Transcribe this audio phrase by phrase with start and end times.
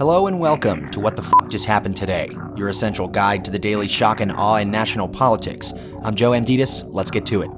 [0.00, 3.58] Hello and welcome to What the F Just Happened Today, your essential guide to the
[3.58, 5.74] daily shock and awe in national politics.
[6.02, 6.84] I'm Joe Amditis.
[6.90, 7.50] Let's get to it.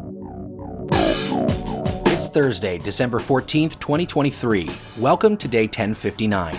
[2.13, 4.69] It's Thursday, December 14th, 2023.
[4.99, 6.57] Welcome to day 1059.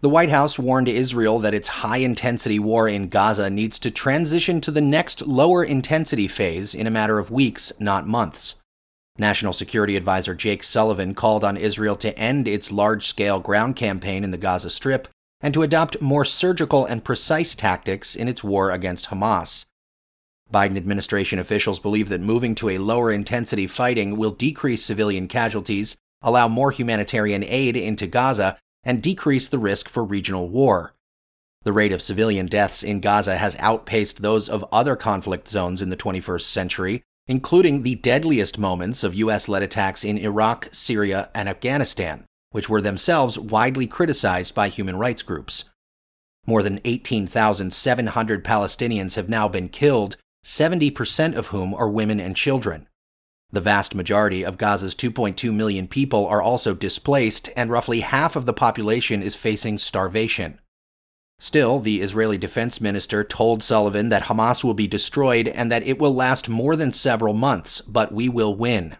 [0.00, 4.62] The White House warned Israel that its high intensity war in Gaza needs to transition
[4.62, 8.62] to the next lower intensity phase in a matter of weeks, not months.
[9.18, 14.24] National Security Advisor Jake Sullivan called on Israel to end its large scale ground campaign
[14.24, 15.06] in the Gaza Strip
[15.40, 19.66] and to adopt more surgical and precise tactics in its war against Hamas.
[20.52, 25.96] Biden administration officials believe that moving to a lower intensity fighting will decrease civilian casualties,
[26.22, 30.94] allow more humanitarian aid into Gaza, and decrease the risk for regional war.
[31.62, 35.88] The rate of civilian deaths in Gaza has outpaced those of other conflict zones in
[35.88, 41.48] the 21st century, including the deadliest moments of US led attacks in Iraq, Syria, and
[41.48, 45.70] Afghanistan, which were themselves widely criticized by human rights groups.
[46.46, 52.86] More than 18,700 Palestinians have now been killed, 70% of whom are women and children.
[53.50, 58.46] The vast majority of Gaza's 2.2 million people are also displaced, and roughly half of
[58.46, 60.58] the population is facing starvation.
[61.38, 65.98] Still, the Israeli defense minister told Sullivan that Hamas will be destroyed and that it
[65.98, 68.96] will last more than several months, but we will win.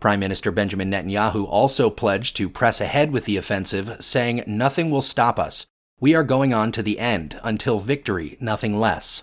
[0.00, 5.02] Prime Minister Benjamin Netanyahu also pledged to press ahead with the offensive, saying, Nothing will
[5.02, 5.66] stop us.
[5.98, 9.22] We are going on to the end, until victory, nothing less.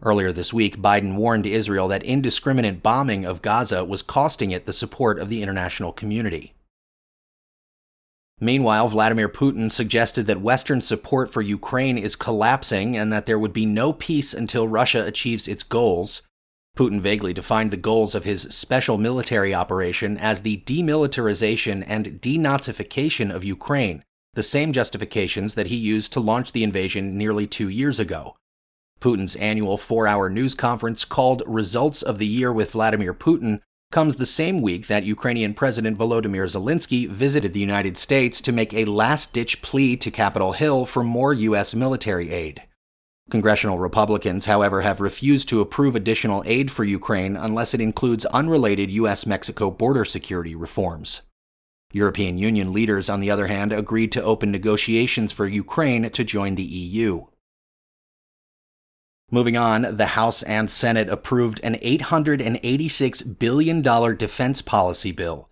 [0.00, 4.72] Earlier this week, Biden warned Israel that indiscriminate bombing of Gaza was costing it the
[4.72, 6.54] support of the international community.
[8.40, 13.52] Meanwhile, Vladimir Putin suggested that Western support for Ukraine is collapsing and that there would
[13.52, 16.22] be no peace until Russia achieves its goals.
[16.76, 23.34] Putin vaguely defined the goals of his special military operation as the demilitarization and denazification
[23.34, 27.98] of Ukraine, the same justifications that he used to launch the invasion nearly two years
[27.98, 28.36] ago.
[29.00, 33.60] Putin's annual four hour news conference called Results of the Year with Vladimir Putin
[33.90, 38.74] comes the same week that Ukrainian President Volodymyr Zelensky visited the United States to make
[38.74, 41.74] a last ditch plea to Capitol Hill for more U.S.
[41.74, 42.62] military aid.
[43.30, 48.90] Congressional Republicans, however, have refused to approve additional aid for Ukraine unless it includes unrelated
[48.90, 49.26] U.S.
[49.26, 51.22] Mexico border security reforms.
[51.92, 56.54] European Union leaders, on the other hand, agreed to open negotiations for Ukraine to join
[56.54, 57.22] the EU.
[59.30, 65.50] Moving on, the House and Senate approved an $886 billion defense policy bill.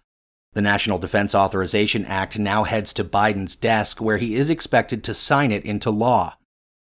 [0.54, 5.12] The National Defense Authorization Act now heads to Biden's desk, where he is expected to
[5.12, 6.38] sign it into law.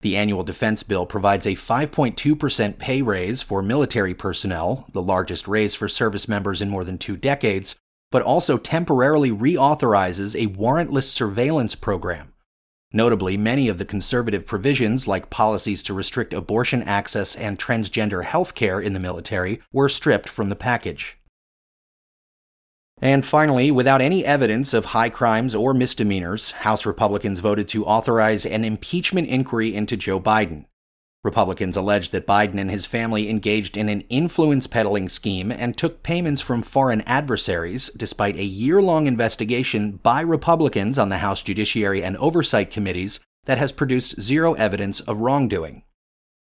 [0.03, 5.75] The annual defense bill provides a 5.2% pay raise for military personnel, the largest raise
[5.75, 7.75] for service members in more than two decades,
[8.11, 12.35] but also temporarily reauthorizes a warrantless surveillance program.
[12.93, 18.55] Notably, many of the conservative provisions, like policies to restrict abortion access and transgender health
[18.55, 21.19] care in the military, were stripped from the package.
[23.03, 28.47] And finally, without any evidence of high crimes or misdemeanors, House Republicans voted to authorize
[28.47, 30.65] an impeachment inquiry into Joe Biden.
[31.27, 36.03] Republicans alleged that Biden and his family engaged in an influence peddling scheme and took
[36.03, 42.03] payments from foreign adversaries, despite a year long investigation by Republicans on the House Judiciary
[42.03, 45.83] and Oversight Committees that has produced zero evidence of wrongdoing.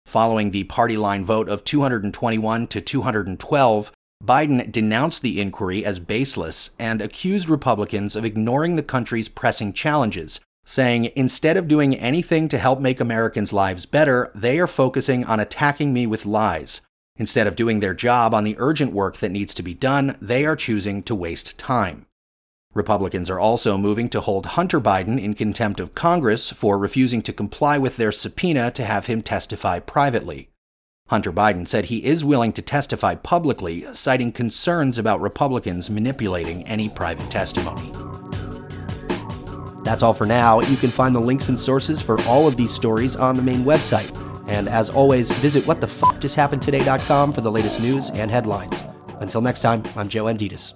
[0.07, 3.93] Following the party line vote of 221 to 212,
[4.25, 10.41] Biden denounced the inquiry as baseless and accused Republicans of ignoring the country's pressing challenges,
[10.71, 15.41] saying, instead of doing anything to help make Americans' lives better, they are focusing on
[15.41, 16.81] attacking me with lies.
[17.17, 20.47] Instead of doing their job on the urgent work that needs to be done, they
[20.47, 22.07] are choosing to waste time.
[22.73, 27.33] Republicans are also moving to hold Hunter Biden in contempt of Congress for refusing to
[27.33, 30.51] comply with their subpoena to have him testify privately.
[31.09, 36.89] Hunter Biden said he is willing to testify publicly, citing concerns about Republicans manipulating any
[36.89, 37.91] private testimony.
[39.83, 40.61] That's all for now.
[40.61, 43.65] You can find the links and sources for all of these stories on the main
[43.65, 44.17] website.
[44.49, 48.83] And as always, visit whatthefjusthappenedtoday.com for the latest news and headlines.
[49.21, 50.75] Until next time, I'm Joe Amditis.